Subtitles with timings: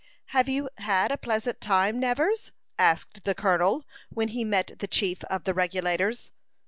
[0.33, 5.23] "Have you had a pleasant time, Nevers?" asked the colonel, when he met the chief
[5.25, 6.31] of the Regulators.